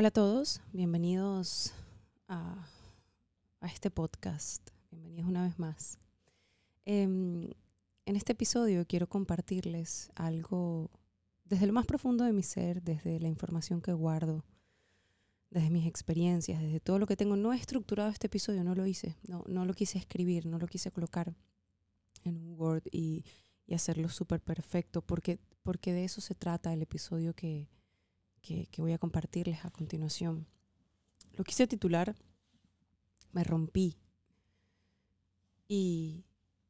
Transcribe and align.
Hola 0.00 0.08
a 0.08 0.12
todos, 0.12 0.62
bienvenidos 0.72 1.74
a, 2.26 2.66
este 3.60 3.90
podcast, 3.90 4.70
bienvenidos 4.90 5.28
una 5.28 5.42
vez 5.42 5.58
más. 5.58 5.98
Em, 6.86 7.50
en 8.06 8.16
este 8.16 8.32
episodio 8.32 8.86
quiero 8.86 9.10
compartirles 9.10 10.10
algo 10.14 10.90
desde 11.44 11.66
lo 11.66 11.74
más 11.74 11.84
profundo 11.84 12.24
de 12.24 12.32
mi 12.32 12.42
ser, 12.42 12.82
desde 12.82 13.20
la 13.20 13.28
información 13.28 13.82
que 13.82 13.92
guardo, 13.92 14.42
desde 15.50 15.68
mis 15.68 15.86
experiencias, 15.86 16.62
desde 16.62 16.80
todo 16.80 16.98
lo 16.98 17.06
que 17.06 17.18
tengo. 17.18 17.36
No 17.36 17.52
he 17.52 17.56
estructurado 17.56 18.08
este 18.08 18.28
episodio, 18.28 18.64
no 18.64 18.74
lo 18.74 18.86
hice, 18.86 19.18
no, 19.28 19.44
no 19.48 19.66
lo 19.66 19.74
quise 19.74 19.98
escribir, 19.98 20.46
no 20.46 20.58
lo 20.58 20.66
quise 20.66 20.90
colocar 20.90 21.36
en 22.24 22.38
un 22.38 22.58
Word 22.58 22.84
y, 22.90 23.26
y 23.66 23.74
hacerlo 23.74 24.08
súper 24.08 24.40
perfecto, 24.40 25.02
porque, 25.02 25.40
porque 25.62 25.92
de 25.92 26.04
eso 26.04 26.22
se 26.22 26.34
trata 26.34 26.72
el 26.72 26.80
episodio 26.80 27.34
que, 27.34 27.68
que, 28.40 28.68
voy 28.78 28.92
a 28.92 28.98
compartirles 28.98 29.64
a 29.64 29.70
continuación. 29.70 30.46
Lo 31.32 31.44
quise 31.44 31.66
titular 31.66 32.16
Me 33.32 33.44
rompí. 33.44 33.96
¿Y, 35.68 36.24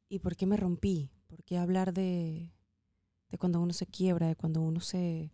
y 0.09 0.19
por 0.19 0.37
qué 0.37 0.47
me 0.47 0.57
rompí? 0.57 1.11
¿Por 1.27 1.43
qué 1.45 1.57
hablar 1.57 1.95
de, 1.95 2.53
de 3.31 3.39
cuando 3.39 3.61
uno 3.61 3.73
se 3.73 3.87
quiebra, 3.87 4.27
de 4.29 4.37
cuando 4.37 4.61
uno 4.61 4.81
se, 4.81 5.33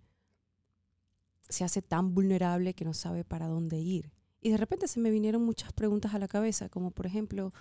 se 1.48 1.64
hace 1.64 1.82
tan 1.82 2.14
vulnerable 2.14 2.74
que 2.74 2.84
no 2.84 2.94
sabe 2.94 3.24
para 3.24 3.48
dónde 3.48 3.78
ir? 3.78 4.12
Y 4.40 4.50
de 4.50 4.56
repente 4.56 4.86
se 4.86 5.00
me 5.00 5.10
vinieron 5.10 5.42
muchas 5.42 5.72
preguntas 5.72 6.14
a 6.14 6.20
la 6.20 6.28
cabeza, 6.28 6.68
como 6.68 6.92
por 6.92 7.06
ejemplo, 7.06 7.52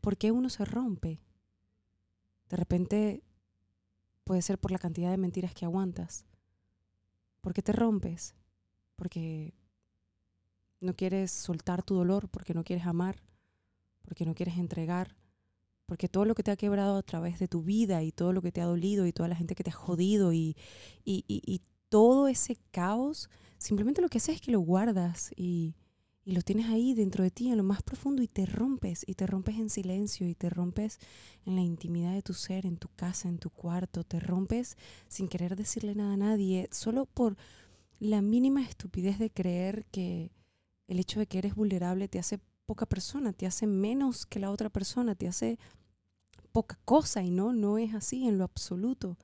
¿por 0.00 0.16
qué 0.16 0.32
uno 0.32 0.50
se 0.50 0.64
rompe? 0.64 1.20
De 2.48 2.56
repente 2.56 3.22
puede 4.24 4.42
ser 4.42 4.58
por 4.58 4.72
la 4.72 4.78
cantidad 4.78 5.10
de 5.10 5.18
mentiras 5.18 5.54
que 5.54 5.64
aguantas, 5.64 6.26
¿Por 7.42 7.52
qué 7.52 7.60
te 7.60 7.72
rompes? 7.72 8.34
Porque 8.96 9.52
no 10.80 10.94
quieres 10.94 11.30
soltar 11.30 11.82
tu 11.82 11.94
dolor, 11.94 12.28
porque 12.30 12.54
no 12.54 12.64
quieres 12.64 12.86
amar, 12.86 13.22
porque 14.02 14.24
no 14.24 14.34
quieres 14.34 14.56
entregar, 14.56 15.16
porque 15.84 16.08
todo 16.08 16.24
lo 16.24 16.34
que 16.34 16.42
te 16.42 16.50
ha 16.50 16.56
quebrado 16.56 16.96
a 16.96 17.02
través 17.02 17.38
de 17.38 17.48
tu 17.48 17.62
vida 17.62 18.02
y 18.02 18.12
todo 18.12 18.32
lo 18.32 18.40
que 18.40 18.52
te 18.52 18.62
ha 18.62 18.64
dolido 18.64 19.06
y 19.06 19.12
toda 19.12 19.28
la 19.28 19.36
gente 19.36 19.54
que 19.54 19.64
te 19.64 19.70
ha 19.70 19.74
jodido 19.74 20.32
y, 20.32 20.56
y, 21.04 21.24
y, 21.28 21.60
todo 21.88 22.26
ese 22.26 22.56
caos, 22.70 23.28
simplemente 23.58 24.00
lo 24.00 24.08
que 24.08 24.16
haces 24.16 24.36
es 24.36 24.40
que 24.40 24.50
lo 24.50 24.60
guardas 24.60 25.30
y, 25.36 25.74
y 26.24 26.32
lo 26.32 26.42
tienes 26.42 26.66
ahí 26.66 26.94
dentro 26.94 27.24
de 27.24 27.30
ti, 27.30 27.50
en 27.50 27.56
lo 27.56 27.64
más 27.64 27.82
profundo, 27.82 28.22
y 28.22 28.28
te 28.28 28.46
rompes, 28.46 29.04
y 29.06 29.14
te 29.14 29.26
rompes 29.26 29.56
en 29.56 29.70
silencio, 29.70 30.28
y 30.28 30.34
te 30.34 30.50
rompes 30.50 30.98
en 31.46 31.56
la 31.56 31.62
intimidad 31.62 32.12
de 32.12 32.22
tu 32.22 32.32
ser, 32.32 32.64
en 32.64 32.76
tu 32.76 32.88
casa, 32.94 33.28
en 33.28 33.38
tu 33.38 33.50
cuarto, 33.50 34.04
te 34.04 34.20
rompes 34.20 34.76
sin 35.08 35.28
querer 35.28 35.56
decirle 35.56 35.94
nada 35.94 36.14
a 36.14 36.16
nadie, 36.16 36.68
solo 36.70 37.06
por 37.06 37.36
la 37.98 38.22
mínima 38.22 38.62
estupidez 38.62 39.18
de 39.18 39.30
creer 39.30 39.84
que 39.90 40.30
el 40.86 41.00
hecho 41.00 41.18
de 41.18 41.26
que 41.26 41.38
eres 41.38 41.54
vulnerable 41.54 42.08
te 42.08 42.18
hace 42.18 42.38
poca 42.66 42.86
persona, 42.86 43.32
te 43.32 43.46
hace 43.46 43.66
menos 43.66 44.24
que 44.24 44.38
la 44.38 44.50
otra 44.50 44.70
persona, 44.70 45.16
te 45.16 45.26
hace 45.26 45.58
poca 46.52 46.78
cosa, 46.84 47.22
y 47.22 47.30
no, 47.30 47.52
no 47.52 47.78
es 47.78 47.94
así 47.94 48.28
en 48.28 48.38
lo 48.38 48.44
absoluto. 48.44 49.18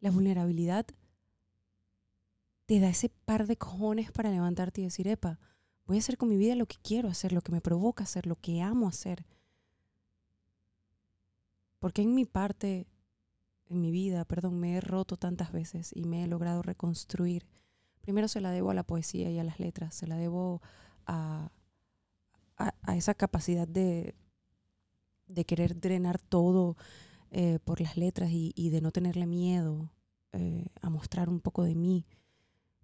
La 0.00 0.10
vulnerabilidad 0.10 0.86
te 2.70 2.78
da 2.78 2.88
ese 2.88 3.08
par 3.08 3.48
de 3.48 3.56
cojones 3.56 4.12
para 4.12 4.30
levantarte 4.30 4.80
y 4.80 4.84
decir, 4.84 5.08
epa, 5.08 5.40
voy 5.86 5.96
a 5.96 5.98
hacer 5.98 6.16
con 6.16 6.28
mi 6.28 6.36
vida 6.36 6.54
lo 6.54 6.66
que 6.66 6.76
quiero 6.80 7.08
hacer, 7.08 7.32
lo 7.32 7.40
que 7.40 7.50
me 7.50 7.60
provoca 7.60 8.04
hacer, 8.04 8.28
lo 8.28 8.36
que 8.36 8.62
amo 8.62 8.86
hacer. 8.86 9.26
Porque 11.80 12.02
en 12.02 12.14
mi 12.14 12.26
parte, 12.26 12.86
en 13.66 13.80
mi 13.80 13.90
vida, 13.90 14.24
perdón, 14.24 14.60
me 14.60 14.76
he 14.76 14.80
roto 14.80 15.16
tantas 15.16 15.50
veces 15.50 15.90
y 15.92 16.04
me 16.04 16.22
he 16.22 16.28
logrado 16.28 16.62
reconstruir. 16.62 17.48
Primero 18.02 18.28
se 18.28 18.40
la 18.40 18.52
debo 18.52 18.70
a 18.70 18.74
la 18.74 18.84
poesía 18.84 19.32
y 19.32 19.40
a 19.40 19.42
las 19.42 19.58
letras, 19.58 19.96
se 19.96 20.06
la 20.06 20.16
debo 20.16 20.62
a, 21.06 21.50
a, 22.56 22.96
esa 22.96 23.14
capacidad 23.14 23.66
de, 23.66 24.14
de 25.26 25.44
querer 25.44 25.80
drenar 25.80 26.20
todo 26.20 26.76
eh, 27.32 27.58
por 27.64 27.80
las 27.80 27.96
letras 27.96 28.30
y, 28.32 28.70
de 28.70 28.80
no 28.80 28.92
tenerle 28.92 29.26
miedo 29.26 29.90
eh, 30.30 30.68
a 30.80 30.88
mostrar 30.88 31.28
un 31.28 31.40
poco 31.40 31.64
de 31.64 31.74
mí 31.74 32.06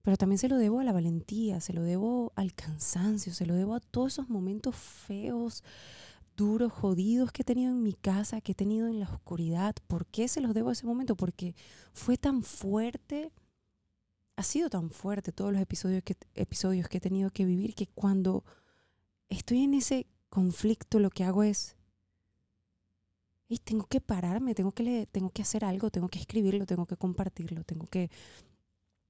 pero 0.07 0.17
también 0.17 0.39
se 0.39 0.49
lo 0.49 0.57
debo 0.57 0.79
a 0.79 0.85
la 0.85 0.93
valentía, 0.93 1.61
se 1.61 1.73
lo 1.73 1.83
debo 1.83 2.33
al 2.37 2.55
cansancio, 2.55 3.35
se 3.35 3.45
lo 3.45 3.57
debo 3.57 3.75
a 3.75 3.81
todos 3.81 4.13
esos 4.13 4.29
momentos 4.29 4.77
feos, 4.77 5.65
duros, 6.37 6.73
jodidos 6.73 7.33
que 7.33 7.43
he 7.43 7.45
tenido 7.45 7.73
en 7.73 7.83
mi 7.83 7.93
casa, 7.93 8.41
que 8.41 8.53
he 8.53 8.55
tenido 8.55 8.87
en 8.87 9.01
la 9.01 9.11
oscuridad. 9.11 9.75
¿Por 9.89 10.07
qué 10.07 10.29
se 10.29 10.41
los 10.41 10.55
debo 10.55 10.69
a 10.69 10.75
ese 10.75 10.87
momento? 10.87 11.17
Porque 11.17 11.57
fue 11.93 12.17
tan 12.17 12.45
fuerte, 12.45 13.33
ha 14.37 14.45
sido 14.45 14.71
tan 14.71 14.91
fuerte 14.91 15.33
todos 15.33 15.53
los 15.53 15.61
episodios 15.61 16.05
que, 16.05 16.17
episodios 16.37 16.89
que 16.89 16.99
he 16.99 17.01
tenido 17.01 17.31
que 17.31 17.45
vivir 17.45 17.75
que 17.75 17.89
cuando 17.89 18.45
estoy 19.29 19.65
en 19.65 19.75
ese 19.75 20.07
conflicto 20.29 21.01
lo 21.01 21.11
que 21.11 21.25
hago 21.25 21.43
es, 21.43 21.75
y 23.49 23.59
tengo 23.59 23.87
que 23.87 24.01
pararme, 24.01 24.55
tengo 24.55 24.71
que, 24.71 24.85
leer, 24.85 25.09
tengo 25.09 25.31
que 25.31 25.43
hacer 25.43 25.65
algo, 25.65 25.91
tengo 25.91 26.09
que 26.09 26.21
escribirlo, 26.21 26.65
tengo 26.65 26.87
que 26.87 26.97
compartirlo, 26.97 27.65
tengo 27.65 27.87
que 27.87 28.09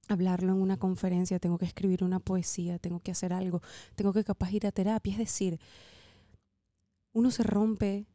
hablarlo 0.07 0.53
en 0.53 0.61
una 0.61 0.77
conferencia, 0.77 1.39
tengo 1.39 1.57
que 1.57 1.65
escribir 1.65 2.03
una 2.03 2.19
poesía, 2.19 2.79
tengo 2.79 2.99
que 2.99 3.11
hacer 3.11 3.33
algo, 3.33 3.61
tengo 3.95 4.13
que 4.13 4.23
capaz 4.23 4.51
ir 4.51 4.65
a 4.67 4.71
terapia. 4.71 5.13
Es 5.13 5.19
decir, 5.19 5.59
uno 7.13 7.31
se 7.31 7.43
rompe 7.43 8.05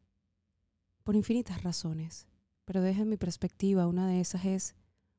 por 1.03 1.15
infinitas 1.15 1.63
razones, 1.63 2.27
pero 2.65 2.81
desde 2.81 3.05
mi 3.05 3.17
perspectiva, 3.17 3.87
una 3.87 4.07
de 4.07 4.21
esas 4.21 4.45
es 4.45 4.75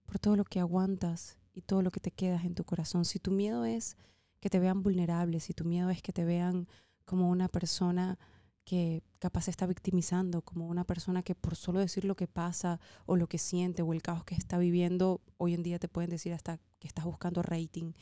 por 0.06 0.18
todo 0.18 0.36
lo 0.36 0.44
que 0.44 0.60
aguantas 0.60 1.38
y 1.52 1.62
todo 1.62 1.82
lo 1.82 1.90
que 1.90 2.00
te 2.00 2.10
quedas 2.10 2.44
en 2.44 2.54
tu 2.54 2.64
corazón. 2.64 3.04
Si 3.04 3.18
tu 3.18 3.30
miedo 3.30 3.64
es 3.64 3.96
que 4.40 4.50
te 4.50 4.58
vean 4.58 4.82
vulnerable, 4.82 5.40
si 5.40 5.54
tu 5.54 5.64
miedo 5.64 5.90
es 5.90 6.02
que 6.02 6.12
te 6.12 6.24
vean 6.24 6.68
como 7.04 7.28
una 7.28 7.48
persona 7.48 8.18
que 8.64 9.02
capaz 9.18 9.42
se 9.42 9.50
está 9.50 9.66
victimizando, 9.66 10.42
como 10.42 10.66
una 10.66 10.84
persona 10.84 11.22
que 11.22 11.34
por 11.34 11.56
solo 11.56 11.80
decir 11.80 12.04
lo 12.04 12.16
que 12.16 12.26
pasa 12.26 12.80
o 13.06 13.16
lo 13.16 13.26
que 13.26 13.38
siente 13.38 13.82
o 13.82 13.92
el 13.92 14.02
caos 14.02 14.24
que 14.24 14.34
está 14.34 14.58
viviendo, 14.58 15.20
hoy 15.36 15.54
en 15.54 15.62
día 15.62 15.78
te 15.78 15.88
pueden 15.88 16.10
decir 16.10 16.32
hasta 16.32 16.58
que 16.78 16.88
estás 16.88 17.04
buscando 17.04 17.42
rating 17.42 17.92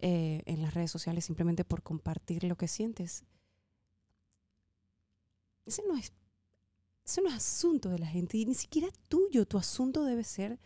eh, 0.00 0.42
en 0.46 0.62
las 0.62 0.74
redes 0.74 0.90
sociales 0.90 1.24
simplemente 1.24 1.64
por 1.64 1.82
compartir 1.82 2.44
lo 2.44 2.56
que 2.56 2.68
sientes. 2.68 3.24
Ese 5.66 5.82
no 5.88 5.96
es, 5.96 6.12
ese 7.04 7.22
no 7.22 7.28
es 7.28 7.34
asunto 7.34 7.88
de 7.88 7.98
la 7.98 8.06
gente 8.06 8.36
y 8.36 8.46
ni 8.46 8.54
siquiera 8.54 8.88
tuyo. 9.08 9.46
Tu 9.46 9.58
asunto 9.58 10.04
debe 10.04 10.24
ser 10.24 10.58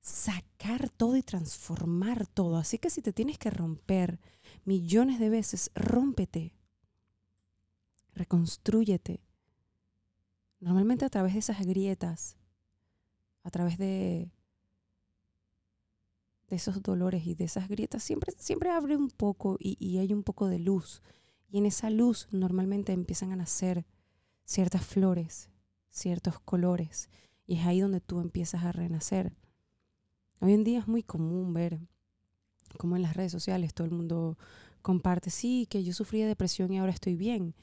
sacar 0.00 0.90
todo 0.90 1.16
y 1.16 1.22
transformar 1.22 2.26
todo. 2.26 2.56
Así 2.56 2.78
que 2.78 2.90
si 2.90 3.02
te 3.02 3.12
tienes 3.12 3.38
que 3.38 3.50
romper 3.50 4.20
millones 4.64 5.20
de 5.20 5.30
veces, 5.30 5.70
rómpete 5.74 6.54
reconstrúyete. 8.14 9.20
Normalmente 10.60 11.04
a 11.04 11.10
través 11.10 11.32
de 11.32 11.40
esas 11.40 11.64
grietas, 11.66 12.36
a 13.42 13.50
través 13.50 13.78
de, 13.78 14.30
de 16.48 16.56
esos 16.56 16.82
dolores 16.82 17.26
y 17.26 17.34
de 17.34 17.44
esas 17.44 17.68
grietas, 17.68 18.02
siempre, 18.02 18.34
siempre 18.36 18.70
abre 18.70 18.96
un 18.96 19.08
poco 19.08 19.56
y, 19.58 19.98
hay 19.98 20.12
un 20.12 20.22
poco 20.22 20.48
de 20.48 20.58
luz. 20.58 21.02
Y 21.50 21.58
en 21.58 21.66
esa 21.66 21.90
luz 21.90 22.28
normalmente 22.30 22.92
empiezan 22.92 23.32
a 23.32 23.36
nacer 23.36 23.86
ciertas 24.44 24.84
flores, 24.84 25.50
ciertos 25.90 26.38
colores. 26.40 27.08
Y 27.46 27.56
es 27.56 27.66
ahí 27.66 27.80
donde 27.80 28.00
tú 28.00 28.20
empiezas 28.20 28.64
a 28.64 28.72
renacer. 28.72 29.32
Hoy 30.40 30.52
en 30.52 30.62
día 30.62 30.80
es 30.80 30.88
muy 30.88 31.02
común 31.02 31.54
ver 31.54 31.80
como 32.78 32.96
en 32.96 33.02
las 33.02 33.16
redes 33.16 33.32
sociales 33.32 33.74
todo 33.74 33.86
el 33.86 33.92
mundo 33.92 34.38
comparte, 34.82 35.30
sí, 35.30 35.66
que 35.70 35.84
yo 35.84 35.92
sufrí 35.92 36.20
de 36.20 36.26
depresión 36.26 36.72
y 36.72 36.78
ahora 36.78 36.92
estoy 36.92 37.16
bien. 37.16 37.54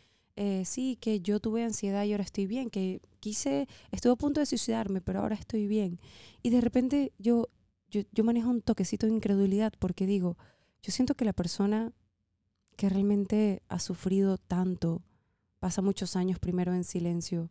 Eh, 0.42 0.64
sí, 0.64 0.98
que 1.02 1.20
yo 1.20 1.42
tuve 1.42 1.66
ansiedad 1.66 2.06
y 2.06 2.14
ahora 2.14 2.24
estoy 2.24 2.48
bien, 2.48 2.70
que 2.70 3.02
quise, 3.20 3.68
estuve 3.92 4.14
a 4.14 4.16
punto 4.16 4.40
de 4.40 4.46
suicidarme, 4.46 5.02
pero 5.02 5.20
ahora 5.20 5.36
estoy 5.36 5.68
bien. 5.68 6.00
Y 6.42 6.50
de 6.50 6.62
repente 6.62 7.12
yo, 7.18 7.50
yo, 7.92 8.04
yo 8.14 8.24
manejo 8.24 8.50
un 8.50 8.62
toquecito 8.62 9.06
de 9.06 9.12
incredulidad 9.12 9.74
porque 9.78 10.06
digo, 10.06 10.38
yo 10.82 10.94
siento 10.94 11.14
que 11.16 11.26
la 11.26 11.34
persona 11.34 11.92
que 12.78 12.88
realmente 12.88 13.64
ha 13.68 13.80
sufrido 13.80 14.38
tanto 14.38 15.02
pasa 15.60 15.82
muchos 15.82 16.16
años 16.16 16.40
primero 16.40 16.74
en 16.74 16.86
silencio 16.86 17.50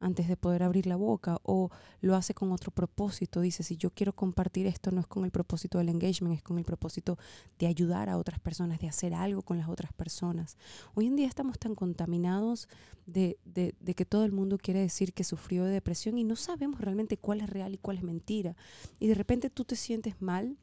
antes 0.00 0.28
de 0.28 0.36
poder 0.36 0.62
abrir 0.62 0.86
la 0.86 0.96
boca 0.96 1.38
o 1.42 1.70
lo 2.00 2.14
hace 2.14 2.34
con 2.34 2.52
otro 2.52 2.70
propósito. 2.70 3.40
Dice, 3.40 3.62
si 3.62 3.76
yo 3.76 3.90
quiero 3.90 4.12
compartir 4.12 4.66
esto 4.66 4.90
no 4.90 5.00
es 5.00 5.06
con 5.06 5.24
el 5.24 5.30
propósito 5.30 5.78
del 5.78 5.88
engagement, 5.88 6.36
es 6.36 6.42
con 6.42 6.58
el 6.58 6.64
propósito 6.64 7.18
de 7.58 7.66
ayudar 7.66 8.08
a 8.08 8.18
otras 8.18 8.38
personas, 8.40 8.80
de 8.80 8.88
hacer 8.88 9.14
algo 9.14 9.42
con 9.42 9.58
las 9.58 9.68
otras 9.68 9.92
personas. 9.92 10.56
Hoy 10.94 11.06
en 11.06 11.16
día 11.16 11.26
estamos 11.26 11.58
tan 11.58 11.74
contaminados 11.74 12.68
de, 13.06 13.38
que 13.96 14.04
todo 14.04 14.24
el 14.24 14.32
mundo 14.32 14.58
quiere 14.58 14.80
decir 14.80 15.12
que 15.12 15.24
sufrió 15.24 15.64
de 15.64 15.72
depresión 15.72 16.18
y 16.18 16.24
no 16.24 16.36
sabemos 16.36 16.80
realmente 16.80 17.16
cuál 17.16 17.40
es 17.40 17.48
real 17.48 17.74
y 17.74 17.78
cuál 17.78 17.98
es 17.98 18.02
mentira. 18.02 18.56
Y 18.98 19.08
de 19.08 19.14
repente 19.14 19.50
tú 19.50 19.64
te 19.64 19.76
sientes 19.76 20.20
mal 20.20 20.56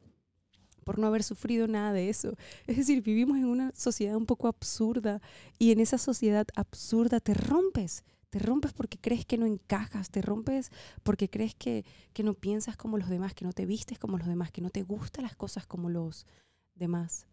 por 0.84 0.98
no 0.98 1.06
haber 1.06 1.22
sufrido 1.22 1.68
nada 1.68 1.92
de 1.92 2.08
eso. 2.08 2.36
Es 2.66 2.76
decir, 2.76 3.02
vivimos 3.02 3.38
en 3.38 3.46
una 3.46 3.72
sociedad 3.74 4.16
un 4.16 4.26
poco 4.26 4.48
absurda 4.48 5.20
y 5.58 5.72
en 5.72 5.80
esa 5.80 5.98
sociedad 5.98 6.46
absurda 6.54 7.20
te 7.20 7.34
rompes, 7.34 8.04
te 8.32 8.38
rompes 8.38 8.72
porque 8.72 8.96
crees 8.96 9.26
que 9.26 9.36
no 9.36 9.44
encajas, 9.44 10.08
te 10.08 10.22
rompes 10.22 10.72
porque 11.02 11.28
crees 11.28 11.54
que, 11.54 11.84
no 12.24 12.32
piensas 12.32 12.78
como 12.78 12.96
los 12.96 13.10
demás, 13.10 13.34
que 13.34 13.44
no 13.44 13.52
te 13.52 13.66
vistes 13.66 13.98
como 13.98 14.16
los 14.16 14.26
demás, 14.26 14.50
que 14.50 14.62
no 14.62 14.70
te 14.70 14.82
gustan 14.82 15.24
las 15.24 15.36
cosas 15.36 15.66
como 15.66 15.90
los 15.90 16.26
demás. 16.74 17.26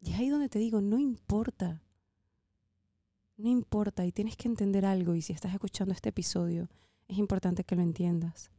Y 0.00 0.12
es 0.12 0.18
ahí 0.20 0.28
donde 0.28 0.48
te 0.48 0.60
digo, 0.60 0.80
no 0.80 1.00
importa. 1.00 1.82
No 3.36 3.48
importa 3.48 4.06
y 4.06 4.12
tienes 4.12 4.36
que 4.36 4.46
entender 4.46 4.86
algo 4.86 5.16
y 5.16 5.22
si 5.22 5.32
estás 5.32 5.52
escuchando 5.52 5.92
este 5.92 6.10
episodio, 6.10 6.68
es 7.08 7.18
importante 7.18 7.64
que 7.64 7.74
lo 7.74 7.82
entiendas 7.82 8.52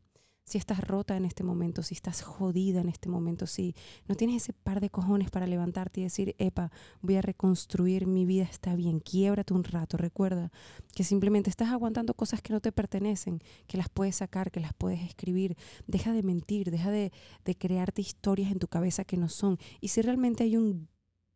si 0.50 0.58
estás 0.58 0.82
rota 0.82 1.16
en 1.16 1.26
este 1.26 1.44
momento, 1.44 1.84
si 1.84 1.94
estás 1.94 2.24
jodida 2.24 2.82
en 2.82 2.90
este 2.90 3.08
momento, 3.08 3.46
si 3.46 3.76
no 4.08 4.16
tienes 4.16 4.42
ese 4.42 4.54
par 4.54 4.82
de 4.82 4.90
cojones 4.90 5.30
para 5.30 5.46
levantarte 5.46 6.00
y 6.00 6.04
decir, 6.06 6.36
epa, 6.40 6.72
voy 7.02 7.18
a 7.18 7.22
reconstruir 7.22 8.08
mi 8.08 8.26
vida, 8.26 8.46
está 8.46 8.76
bien, 8.76 9.00
quiebrate 9.00 9.54
un 9.54 9.64
rato, 9.64 9.96
recuerda 9.96 10.52
que 10.96 11.04
simplemente 11.04 11.52
estás 11.52 11.70
aguantando 11.70 12.16
cosas 12.16 12.42
que 12.42 12.52
no 12.52 12.62
te 12.62 12.72
pertenecen, 12.72 13.44
que 13.68 13.78
las 13.78 13.90
puedes 13.90 14.16
sacar, 14.16 14.50
que 14.50 14.60
las 14.60 14.74
puedes 14.74 15.02
escribir, 15.02 15.56
deja 15.86 16.14
de 16.14 16.24
mentir, 16.24 16.72
deja 16.72 16.90
de, 16.90 17.12
de 17.46 17.56
crearte 17.56 18.02
historias 18.02 18.52
en 18.52 18.58
tu 18.58 18.68
cabeza 18.68 19.04
que 19.04 19.18
no 19.18 19.30
son. 19.30 19.60
Y 19.82 19.90
si 19.90 20.02
realmente 20.02 20.46
hay 20.46 20.58
un 20.58 20.90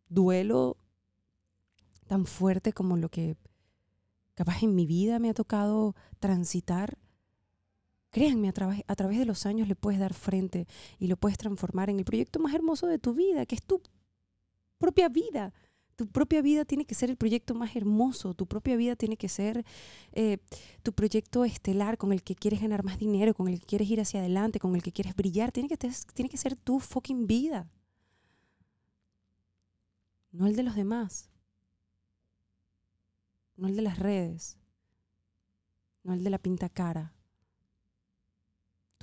duelo 0.10 0.78
tan 2.08 2.26
fuerte 2.26 2.74
como 2.74 2.98
lo 2.98 3.10
que 3.10 3.38
capaz 4.34 4.64
en 4.64 4.74
mi 4.74 4.88
vida 4.88 5.20
me 5.20 5.30
ha 5.30 5.36
tocado 5.36 5.96
transitar, 6.20 6.98
Créanme, 8.14 8.48
a, 8.48 8.54
través, 8.54 8.84
a 8.88 8.96
través 8.96 9.18
de 9.18 9.26
los 9.26 9.48
años 9.48 9.68
le 9.68 9.76
puedes 9.76 10.00
dar 10.00 10.14
frente 10.14 10.68
y 11.00 11.08
lo 11.08 11.18
puedes 11.18 11.40
transformar 11.40 11.90
en 11.90 11.98
el 11.98 12.06
proyecto 12.06 12.40
más 12.40 12.54
hermoso 12.54 12.86
de 12.86 13.00
tu 13.00 13.16
vida, 13.16 13.48
que 13.48 13.56
es 13.56 13.64
tu 13.64 13.82
propia 14.78 15.10
vida. 15.10 15.52
Tu 15.96 16.06
propia 16.06 16.44
vida 16.44 16.64
tiene 16.64 16.86
que 16.86 16.94
ser 16.94 17.10
el 17.10 17.18
proyecto 17.18 17.56
más 17.56 17.76
hermoso, 17.76 18.36
tu 18.36 18.46
propia 18.46 18.76
vida 18.76 18.96
tiene 18.96 19.18
que 19.18 19.30
ser 19.30 19.66
eh, 20.12 20.38
tu 20.84 20.94
proyecto 20.94 21.44
estelar 21.44 21.98
con 21.98 22.14
el 22.14 22.22
que 22.22 22.36
quieres 22.36 22.62
ganar 22.62 22.84
más 22.84 23.00
dinero, 23.00 23.34
con 23.34 23.48
el 23.48 23.60
que 23.60 23.66
quieres 23.66 23.90
ir 23.90 24.00
hacia 24.00 24.20
adelante, 24.20 24.60
con 24.60 24.76
el 24.76 24.84
que 24.84 24.92
quieres 24.92 25.16
brillar, 25.16 25.52
tiene 25.52 25.68
que, 25.68 25.78
tiene 25.78 26.30
que 26.30 26.38
ser 26.38 26.56
tu 26.56 26.80
fucking 26.80 27.26
vida, 27.26 27.68
no 30.32 30.46
el 30.46 30.56
de 30.56 30.62
los 30.62 30.76
demás, 30.76 31.32
no 33.58 33.68
el 33.68 33.76
de 33.76 33.82
las 33.82 33.98
redes, 33.98 34.56
no 36.04 36.14
el 36.14 36.24
de 36.24 36.30
la 36.30 36.38
pinta 36.38 36.70
cara, 36.70 37.12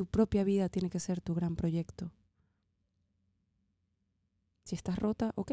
tu 0.01 0.07
propia 0.07 0.45
vida 0.45 0.71
tiene 0.71 0.89
que 0.89 0.99
ser 0.99 1.21
tu 1.21 1.35
gran 1.35 1.57
proyecto. 1.57 2.11
Si 4.65 4.75
estás 4.75 4.99
rota, 4.99 5.33
ok. 5.35 5.53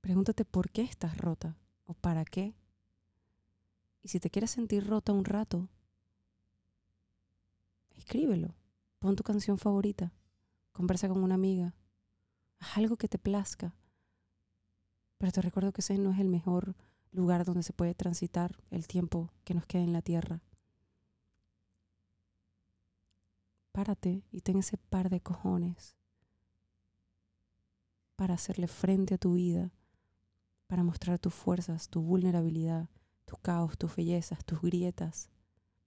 Pregúntate 0.00 0.44
por 0.44 0.70
qué 0.70 0.82
estás 0.82 1.18
rota 1.18 1.56
o 1.86 1.94
para 1.94 2.24
qué. 2.24 2.54
Y 4.04 4.08
si 4.08 4.20
te 4.20 4.30
quieres 4.30 4.52
sentir 4.52 4.86
rota 4.86 5.12
un 5.12 5.24
rato, 5.24 5.68
escríbelo. 7.96 8.54
Pon 9.00 9.16
tu 9.16 9.24
canción 9.24 9.58
favorita. 9.58 10.12
Conversa 10.70 11.08
con 11.08 11.24
una 11.24 11.34
amiga. 11.34 11.74
Haz 12.60 12.76
algo 12.76 12.98
que 12.98 13.08
te 13.08 13.18
plazca. 13.18 13.74
Pero 15.18 15.32
te 15.32 15.42
recuerdo 15.42 15.72
que 15.72 15.80
ese 15.80 15.98
no 15.98 16.12
es 16.12 16.20
el 16.20 16.28
mejor 16.28 16.76
lugar 17.10 17.44
donde 17.44 17.64
se 17.64 17.72
puede 17.72 17.96
transitar 17.96 18.62
el 18.70 18.86
tiempo 18.86 19.32
que 19.42 19.54
nos 19.54 19.66
queda 19.66 19.82
en 19.82 19.92
la 19.92 20.02
tierra. 20.02 20.40
Párate 23.72 24.24
y 24.30 24.40
ten 24.40 24.58
ese 24.58 24.76
par 24.76 25.10
de 25.10 25.20
cojones 25.20 25.96
para 28.16 28.34
hacerle 28.34 28.68
frente 28.68 29.14
a 29.14 29.18
tu 29.18 29.34
vida, 29.34 29.72
para 30.66 30.84
mostrar 30.84 31.18
tus 31.18 31.34
fuerzas, 31.34 31.88
tu 31.88 32.02
vulnerabilidad, 32.02 32.90
tu 33.24 33.36
caos, 33.36 33.78
tus 33.78 33.96
bellezas, 33.96 34.44
tus 34.44 34.60
grietas, 34.60 35.30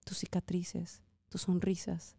tus 0.04 0.18
cicatrices, 0.18 1.04
tus 1.30 1.42
sonrisas. 1.42 2.16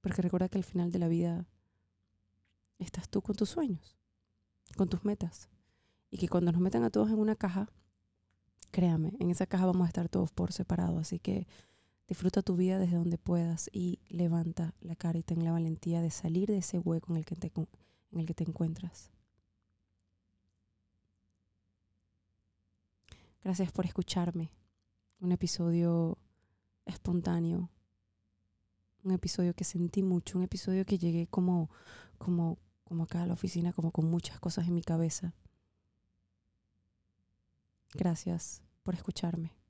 Porque 0.00 0.22
recuerda 0.22 0.48
que 0.48 0.58
al 0.58 0.64
final 0.64 0.92
de 0.92 0.98
la 0.98 1.08
vida 1.08 1.46
estás 2.78 3.08
tú 3.08 3.22
con 3.22 3.34
tus 3.36 3.50
sueños, 3.50 3.96
con 4.76 4.88
tus 4.88 5.04
metas. 5.04 5.48
Y 6.10 6.18
que 6.18 6.28
cuando 6.28 6.52
nos 6.52 6.60
metan 6.60 6.84
a 6.84 6.90
todos 6.90 7.10
en 7.10 7.18
una 7.18 7.36
caja, 7.36 7.68
créame, 8.72 9.12
en 9.20 9.30
esa 9.30 9.46
caja 9.46 9.66
vamos 9.66 9.84
a 9.84 9.88
estar 9.88 10.08
todos 10.08 10.32
por 10.32 10.52
separado. 10.52 10.98
Así 10.98 11.20
que 11.20 11.46
disfruta 12.08 12.42
tu 12.42 12.56
vida 12.56 12.78
desde 12.78 12.96
donde 12.96 13.18
puedas 13.18 13.70
y 13.72 14.00
levanta 14.08 14.74
la 14.80 14.96
cara 14.96 15.18
y 15.18 15.22
ten 15.22 15.44
la 15.44 15.52
valentía 15.52 16.00
de 16.00 16.10
salir 16.10 16.48
de 16.48 16.58
ese 16.58 16.78
hueco 16.80 17.12
en 17.12 17.18
el 17.18 17.24
que 17.24 17.36
te, 17.36 17.52
en 17.54 18.18
el 18.18 18.26
que 18.26 18.34
te 18.34 18.44
encuentras. 18.44 19.12
Gracias 23.44 23.70
por 23.72 23.86
escucharme. 23.86 24.50
Un 25.20 25.32
episodio 25.32 26.18
espontáneo. 26.86 27.70
Un 29.04 29.12
episodio 29.12 29.54
que 29.54 29.64
sentí 29.64 30.02
mucho. 30.02 30.38
Un 30.38 30.44
episodio 30.44 30.84
que 30.86 30.98
llegué 30.98 31.26
como, 31.26 31.70
como, 32.18 32.58
como 32.84 33.04
acá 33.04 33.22
a 33.22 33.26
la 33.26 33.34
oficina, 33.34 33.72
como 33.72 33.90
con 33.90 34.06
muchas 34.06 34.40
cosas 34.40 34.66
en 34.66 34.74
mi 34.74 34.82
cabeza. 34.82 35.34
Gracias 37.94 38.62
por 38.82 38.94
escucharme. 38.94 39.61